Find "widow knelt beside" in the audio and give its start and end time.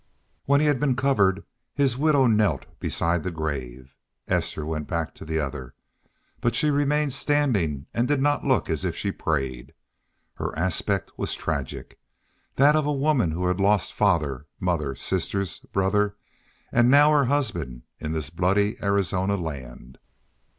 1.95-3.23